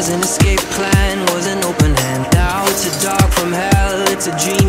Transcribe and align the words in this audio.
was 0.00 0.08
an 0.08 0.20
escape 0.20 0.60
plan, 0.76 1.18
was 1.34 1.46
an 1.46 1.62
open 1.62 1.94
hand. 1.94 2.26
Now 2.32 2.64
It's 2.68 2.86
a 2.86 3.04
dog 3.04 3.30
from 3.34 3.52
hell, 3.52 4.00
it's 4.08 4.28
a 4.28 4.34
dream. 4.38 4.59